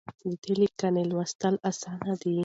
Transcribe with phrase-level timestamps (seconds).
[0.43, 2.31] دا ليکنه لوستل اسانه ده.